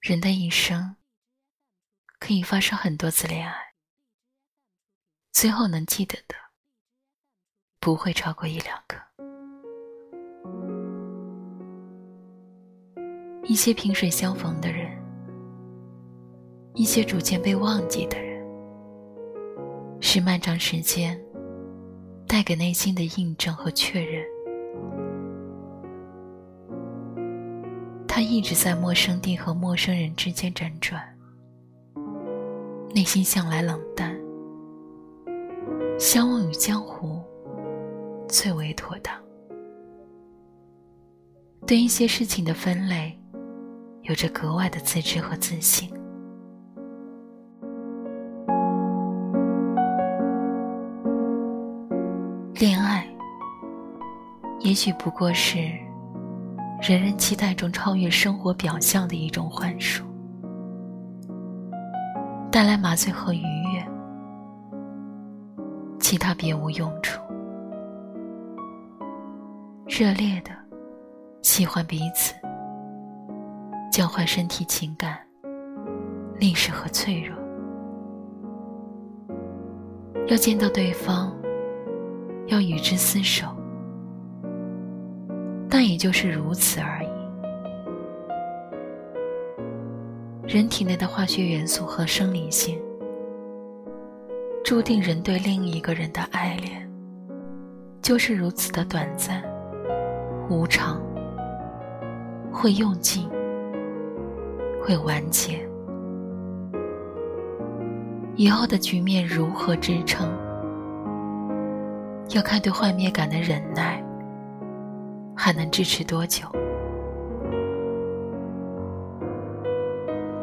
[0.00, 0.96] 人的一生
[2.18, 3.54] 可以发生很多次恋爱，
[5.30, 6.34] 最后能记得的
[7.78, 8.96] 不会超过一两个。
[13.44, 14.90] 一些萍水相逢的人，
[16.72, 18.42] 一些逐渐被忘记的人，
[20.00, 21.22] 是漫长时间
[22.26, 24.24] 带给内心的印证和确认。
[28.20, 31.02] 他一直在陌生地和陌生人之间辗转，
[32.94, 34.14] 内心向来冷淡。
[35.98, 37.22] 相忘于江湖，
[38.28, 39.14] 最为妥当。
[41.66, 43.18] 对一些事情的分类，
[44.02, 45.90] 有着格外的自知和自信。
[52.56, 53.08] 恋爱，
[54.58, 55.70] 也许不过是。
[56.80, 60.02] 人人期待中超越生活表象的一种幻术，
[62.50, 63.86] 带来麻醉和愉悦，
[65.98, 67.20] 其他别无用处。
[69.86, 70.50] 热烈的
[71.42, 72.34] 喜欢彼此，
[73.92, 75.18] 交换身体情感，
[76.38, 77.36] 历史和脆弱。
[80.28, 81.30] 要见到对方，
[82.46, 83.54] 要与之厮守。
[85.70, 87.08] 但也就是如此而已。
[90.52, 92.76] 人体内的化学元素和生理性，
[94.64, 96.90] 注定人对另一个人的爱恋，
[98.02, 99.40] 就是如此的短暂、
[100.48, 101.00] 无常，
[102.50, 103.30] 会用尽，
[104.82, 105.64] 会完结。
[108.34, 110.28] 以后的局面如何支撑，
[112.30, 114.04] 要看对幻灭感的忍耐。
[115.42, 116.44] 还能支持多久？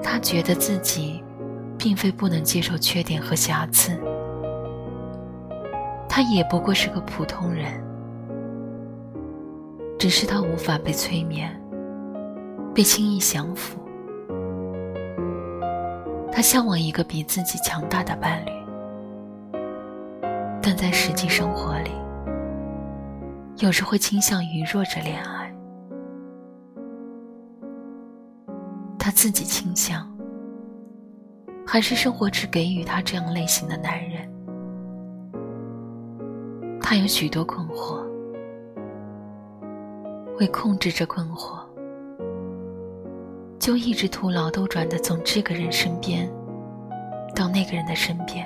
[0.00, 1.20] 他觉得自己
[1.76, 4.00] 并非不能接受缺点和瑕疵，
[6.08, 7.72] 他也不过是个普通人，
[9.98, 11.50] 只是他无法被催眠，
[12.72, 13.80] 被轻易降服。
[16.30, 18.52] 他向往一个比自己强大的伴侣，
[20.62, 21.90] 但在实际生活里。
[23.58, 25.54] 有时会倾向于弱者恋爱，
[28.98, 30.06] 他自己倾向，
[31.64, 34.28] 还是生活只给予他这样类型的男人？
[36.80, 38.04] 他有许多困惑，
[40.40, 41.60] 为控制着困惑，
[43.60, 46.28] 就一直徒劳兜转的从这个人身边
[47.36, 48.44] 到那个人的身边，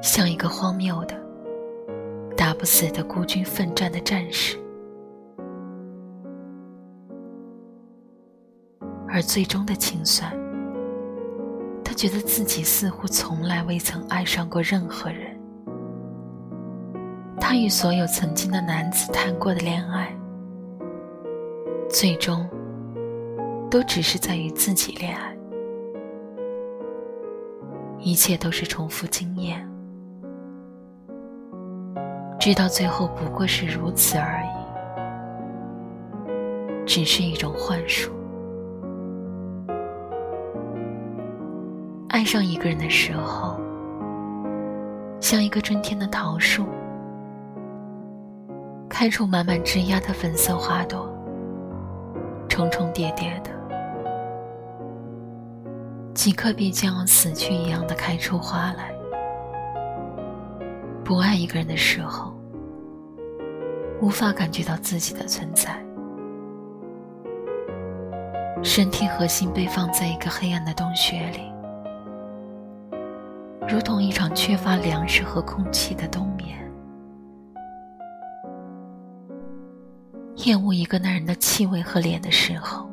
[0.00, 1.23] 像一个荒谬的。
[2.44, 4.58] 打不死的孤军奋战的战士，
[9.08, 10.30] 而最终的清算，
[11.82, 15.34] 他觉得自己似乎从来未曾爱上过任何人。
[17.40, 20.14] 他与所有曾经的男子谈过的恋爱，
[21.88, 22.46] 最终
[23.70, 25.34] 都只是在与自己恋爱，
[28.00, 29.66] 一切都是重复经验。
[32.44, 34.50] 知道最后不过是如此而已，
[36.84, 38.12] 只是一种幻术。
[42.10, 43.58] 爱上一个人的时候，
[45.20, 46.66] 像一个春天的桃树，
[48.90, 51.10] 开出满满枝桠的粉色花朵，
[52.46, 53.50] 重重叠叠的，
[56.12, 58.92] 即刻必将要死去一样的开出花来。
[61.02, 62.33] 不爱一个人的时候。
[64.00, 65.82] 无法感觉到自己的存在，
[68.62, 71.50] 身体核心被放在一个黑暗的洞穴里，
[73.66, 76.58] 如同一场缺乏粮食和空气的冬眠。
[80.44, 82.90] 厌恶一个男人的气味和脸的时候，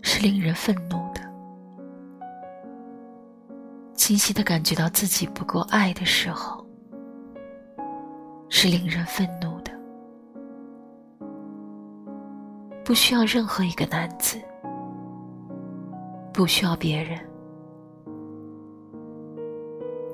[0.00, 1.20] 是令人愤怒的；
[3.94, 6.64] 清晰的感觉到自己不够爱的时候，
[8.48, 9.57] 是令人愤怒。
[12.88, 14.40] 不需要任何一个男子，
[16.32, 17.20] 不需要别人，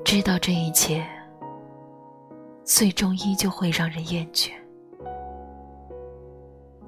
[0.03, 1.01] 知道这一切，
[2.65, 4.51] 最终依旧会让人厌倦，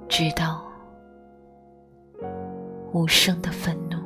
[0.09, 0.61] 直到
[2.91, 3.96] 无声的愤怒。